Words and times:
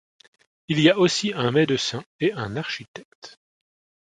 Il 0.67 0.79
y 0.79 0.89
a 0.89 0.97
aussi 0.97 1.31
un 1.35 1.51
médecin 1.51 2.03
et 2.19 2.33
un 2.33 2.55
architecte. 2.57 3.39